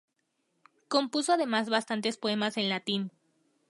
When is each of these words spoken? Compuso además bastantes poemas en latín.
Compuso 0.87 1.31
además 1.33 1.69
bastantes 1.69 2.17
poemas 2.17 2.57
en 2.57 2.69
latín. 2.69 3.11